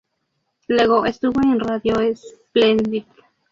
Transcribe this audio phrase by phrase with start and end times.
[0.67, 3.03] Luego estuvo en Radio Splendid.